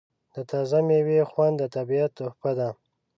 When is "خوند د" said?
1.29-1.63